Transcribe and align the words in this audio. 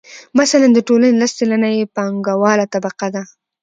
مثلاً 0.39 0.67
د 0.73 0.79
ټولنې 0.87 1.17
لس 1.21 1.31
سلنه 1.39 1.69
یې 1.77 1.91
پانګواله 1.95 2.65
طبقه 2.73 3.07
ده 3.15 3.23